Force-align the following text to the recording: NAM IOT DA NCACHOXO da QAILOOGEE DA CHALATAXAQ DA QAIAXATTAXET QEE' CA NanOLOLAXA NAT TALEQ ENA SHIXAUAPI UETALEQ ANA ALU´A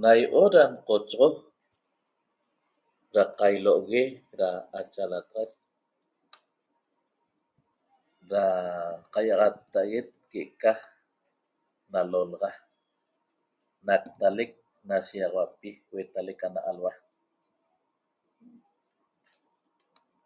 NAM 0.00 0.16
IOT 0.20 0.50
DA 0.54 0.62
NCACHOXO 0.70 1.28
da 3.12 3.22
QAILOOGEE 3.38 4.06
DA 4.38 4.48
CHALATAXAQ 4.92 5.50
DA 8.30 8.44
QAIAXATTAXET 9.12 10.06
QEE' 10.30 10.54
CA 10.60 10.72
NanOLOLAXA 11.92 12.50
NAT 13.86 14.02
TALEQ 14.18 14.50
ENA 14.84 14.96
SHIXAUAPI 15.08 15.70
UETALEQ 15.94 16.38
ANA 16.46 16.60
ALU´A 16.70 16.92